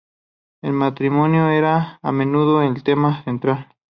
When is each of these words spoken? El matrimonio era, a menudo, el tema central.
El 0.63 0.73
matrimonio 0.73 1.51
era, 1.51 1.99
a 2.01 2.11
menudo, 2.11 2.63
el 2.63 2.81
tema 2.81 3.23
central. 3.23 3.67